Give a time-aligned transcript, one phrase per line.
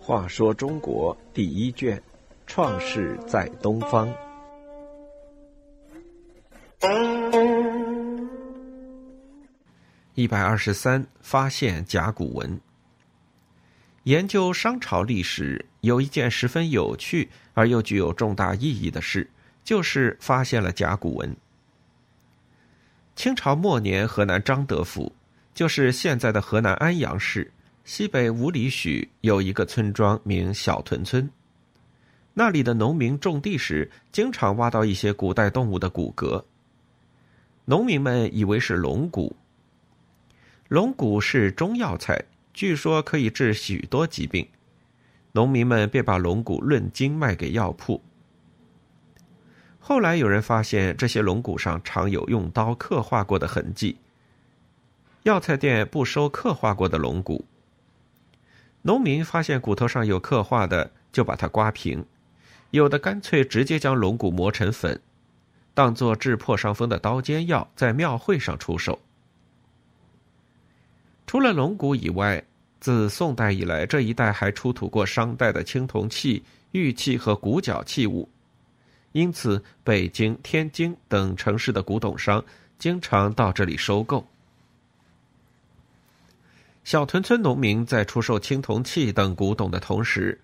[0.00, 2.02] 话说中国第一卷，
[2.46, 4.12] 创世在东方。
[10.14, 12.60] 一百二十三，发现甲骨文。
[14.02, 19.30] 研究商朝历史，有一件十分有趣而又具有重大意义的事，
[19.62, 21.36] 就是发现了甲骨文。
[23.20, 25.12] 清朝末年，河南张德府，
[25.52, 27.52] 就是现在的河南安阳市
[27.84, 31.28] 西北五里许，有一个村庄名小屯村。
[32.32, 36.42] 那里的农民种地时，经常挖到一些古代动物的骨骼。
[37.66, 39.36] 农民们以为是龙骨。
[40.68, 42.24] 龙骨是中药材。
[42.54, 44.48] 据说可以治许多疾病，
[45.32, 48.02] 农民们便把龙骨论斤卖给药铺。
[49.82, 53.96] 后来有人发现这些龙骨上常有用刀刻画过的痕迹，
[55.24, 57.44] 药材店不收刻画过的龙骨。
[58.82, 62.02] 农民发现骨头上有刻画的，就把它刮平；
[62.70, 65.00] 有的干脆直接将龙骨磨成粉，
[65.74, 69.00] 当做治破伤风的刀尖药，在庙会上出售。
[71.26, 72.42] 除了龙骨以外，
[72.80, 78.28] 自宋代以来，这一带还出土过商代的青铜器、玉器和骨角器物，
[79.12, 82.44] 因此北京、天津等城市的古董商
[82.78, 84.26] 经常到这里收购。
[86.84, 90.40] 小屯村农民在出售青铜器等古董的同时，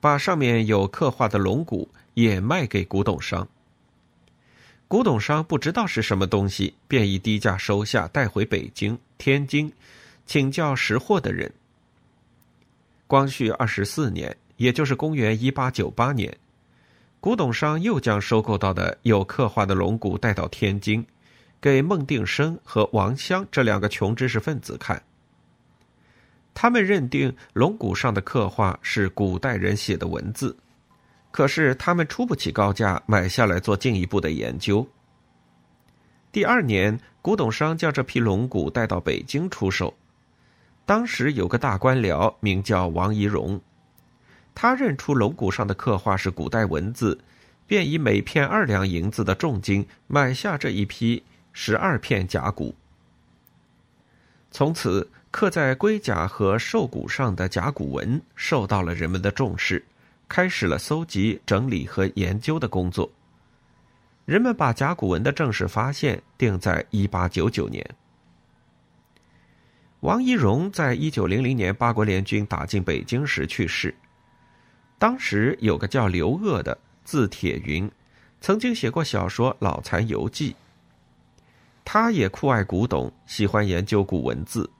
[0.00, 3.48] 把上面有刻画的龙骨也卖给古董商。
[4.86, 9.72] 古董商不知道是什么东西，便以低价收下，带回北京、天津。
[10.24, 11.50] 请教识货的人。
[13.06, 16.36] 光绪二十四年，也就是公元一八九八年，
[17.20, 21.04] 古董商又将收购到的有刻画的龙骨带到天津，
[21.60, 25.02] 给孟定生和王湘这两个穷知识分子看。
[26.54, 30.56] 他们认定龙骨上的刻画是古代人写的文字，
[31.32, 34.86] 可是他们出不起高价买下来做进一步的研究。
[36.30, 39.92] 第二年，古董商将这批龙骨带到北京出售。
[40.86, 43.60] 当时有个大官僚名叫王仪荣，
[44.60, 47.16] 他认出龙骨上的刻画是古代文字，
[47.64, 52.74] 便以每片二两银子的重金买下这一批十二片甲骨。
[54.50, 59.84] 从此，刻在龟甲和兽骨上的甲骨文受到了人们的重视，
[60.28, 63.08] 开始了搜集、整理和研究的工作。
[64.24, 67.88] 人们把甲骨文的正式发现定在一八九九年。
[70.00, 73.94] 王懿荣在一九零零年八国联军打进北京时去世。
[74.98, 77.90] 当时有个叫刘鄂的，字铁云，
[78.40, 80.52] 曾经写过小说《老残游记》。
[81.84, 84.70] 他也酷爱古董，喜欢研究古文字。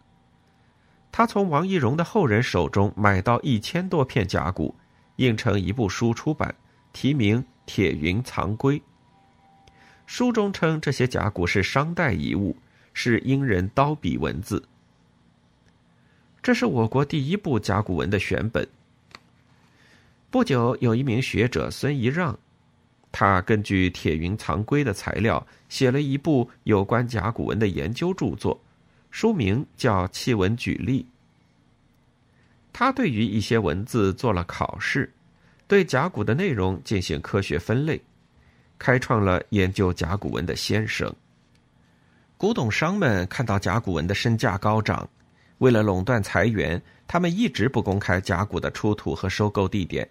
[1.12, 4.74] 他从王懿荣的后人手中买到一千多片甲骨，
[5.16, 6.54] 印成一部书出版，
[6.92, 8.78] 题名《铁云藏龟》。
[10.06, 12.56] 书中称这些甲骨是商代遗物，
[12.92, 14.68] 是殷人刀笔文字。
[16.42, 18.68] 这是我国第一部甲骨文的选本。
[20.30, 22.38] 不久，有一名学者孙仪让，
[23.10, 28.60] 他根据铁云藏龟的材料，写了一部有关甲骨文的研究著作，
[29.10, 31.02] 书名叫《器文举例》。
[32.74, 35.10] 他对于一些文字做了考试，
[35.66, 37.98] 对甲骨的内容进行科学分类，
[38.78, 41.10] 开创了研究甲骨文的先声。
[42.36, 45.08] 古董商们看到甲骨文的身价高涨。
[45.56, 50.08] 为了垄断财源，他们一直不公开甲骨的出土和收购地点，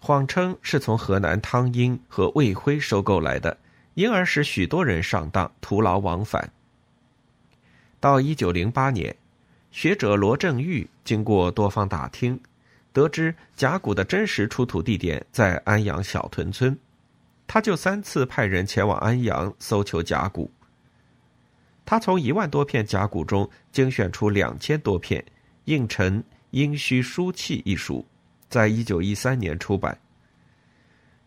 [0.00, 3.58] 谎称是从河南汤阴和卫辉收购来的，
[3.94, 6.50] 因而使许多人上当，徒劳往返。
[8.00, 9.14] 到一九零八年，
[9.70, 12.40] 学者罗正玉经过多方打听，
[12.92, 16.78] 得知甲骨的真实出土地点在安阳小屯村，
[17.46, 20.50] 他就三次派人前往安阳搜求甲骨。
[21.84, 25.24] 他从一万多片甲骨中精选出两千多片，
[25.64, 28.06] 印成《殷墟书契》一书，
[28.48, 29.98] 在一九一三年出版。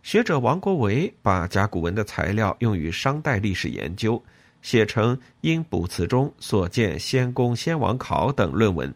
[0.03, 4.21] 学者王国维把甲骨文的材料用于商代历史研究，
[4.63, 8.91] 写成《因卜辞中所见先公先王考》等论文，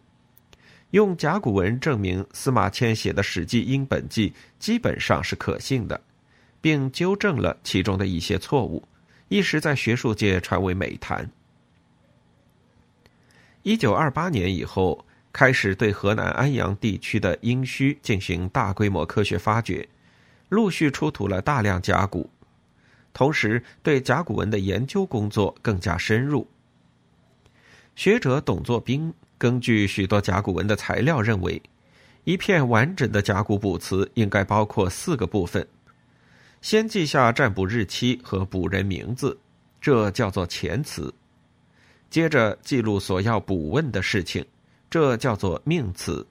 [0.90, 6.00] 用甲骨文证明司马迁写的《史记·殷本纪》基本上是可信的，
[6.60, 8.82] 并纠正了其中的一些错误，
[9.28, 11.30] 一时在学术界传为美谈。
[13.62, 15.05] 一九二八年以后，
[15.36, 19.86] 开始对河南安阳地区的殷墟进行大规模科学发掘，
[20.48, 22.30] 陆续出土了大量甲骨，
[23.12, 26.48] 同时对甲骨文的研究工作更加深入。
[27.96, 31.60] 学者董作宾根据许多甲骨文的材料认为，
[32.24, 35.68] 一片完整的甲骨卜辞应该包括四个部分：
[36.62, 39.38] 先记下占卜日期和卜人名字，
[39.82, 41.12] 这叫做前词；
[42.08, 44.42] 接着记录所要卜问的事情，
[44.90, 46.26] 这叫做命词。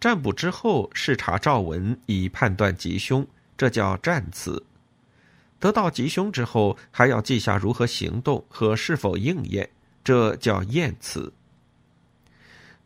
[0.00, 3.26] 占卜之后视察诏文以判断吉凶，
[3.56, 4.62] 这叫占词。
[5.58, 9.70] 得到吉凶之后，还要记下如何行动和是否应验，
[10.02, 11.32] 这叫验词。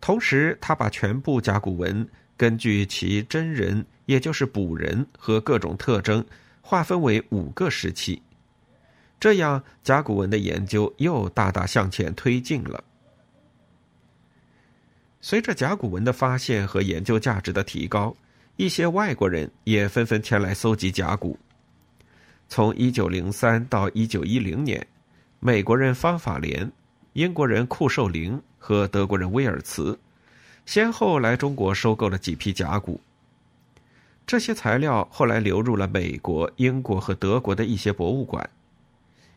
[0.01, 6.25] 同时，他把全部甲骨文根据其真人，也就是卜人和各种特征，
[6.61, 8.23] 划分为五个时期。
[9.19, 12.85] 这样，甲骨文的研究又大大向前推进了。
[15.21, 18.15] 随着甲骨文的发现和研究价值的提高，
[18.57, 21.39] 一些外国人也纷纷前来搜集甲骨。
[22.49, 24.87] 从一九零三到一九一零年，
[25.41, 26.71] 美国人方法莲、
[27.13, 29.99] 英国人库寿龄和德国人威尔茨，
[30.65, 33.01] 先后来中国收购了几批甲骨。
[34.27, 38.49] 这些材料后来流入了美国、英国和德国的一些博物馆。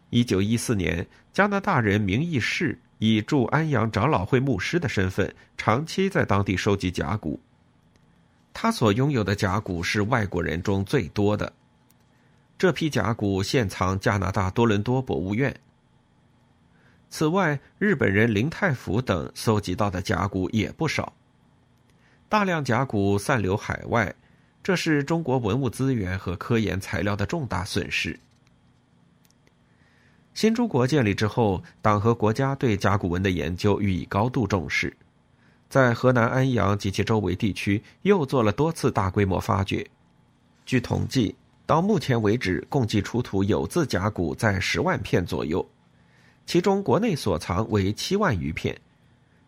[0.10, 2.78] 一九一四年，加拿大人明义士。
[3.04, 7.40] 以驻安阳长老会牧师的身份，长期在当地收集甲骨。
[8.54, 11.52] 他所拥有的甲骨是外国人中最多的。
[12.60, 15.60] 这批甲骨现藏加拿大多伦多博物院。
[17.10, 21.12] 此外，日本人林太福等搜集到的甲骨也不少。
[22.30, 24.14] 大量甲骨散流海外，
[24.62, 28.20] 这是中国文物资源和科研材料的重大损失。
[30.34, 34.96] 新中国建立之后，党和国家对甲骨文的研究予以高度重视，
[35.70, 39.86] 在河南安阳及其周围地区又做了多次大规模发掘。
[40.66, 41.36] 据统计，
[41.66, 45.68] 到目前为止，共计出土有字甲骨在十万片左右，
[46.46, 48.80] 其中国内所藏为七万余片。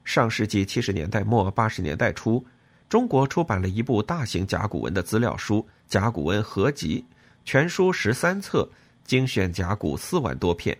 [0.03, 2.45] 上世纪七十年代末八十年代初，
[2.89, 7.05] 中国出版了一部大型甲骨文的资料书《甲骨文合集》，
[7.45, 8.69] 全书十三册。
[9.03, 10.77] 精选甲骨四万多片，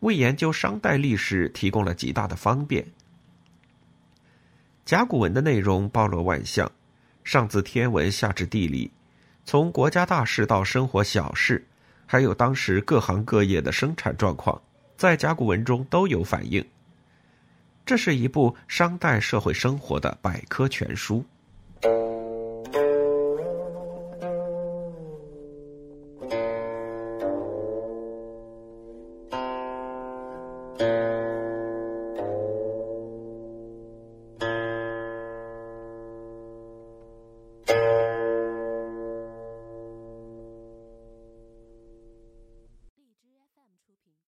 [0.00, 2.86] 为研究商代历史提供了极大的方便。
[4.84, 6.70] 甲骨文的内容包罗万象，
[7.24, 8.90] 上自天文，下至地理，
[9.44, 11.66] 从国家大事到生活小事，
[12.06, 14.60] 还有当时各行各业的生产状况，
[14.96, 16.64] 在甲骨文中都有反映。
[17.86, 21.24] 这是一部商代社会生活的百科全书。
[30.78, 31.43] Música